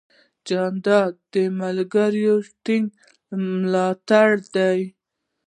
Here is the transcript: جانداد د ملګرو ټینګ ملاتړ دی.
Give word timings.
جانداد 0.47 1.13
د 1.33 1.35
ملګرو 1.59 2.35
ټینګ 2.65 2.87
ملاتړ 3.61 4.29
دی. 4.55 4.79